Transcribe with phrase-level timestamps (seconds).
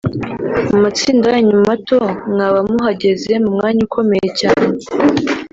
[0.69, 1.99] mu matsinda yanyu mato
[2.31, 4.75] mwaba muhagaze mu mwanya ukomeye cyane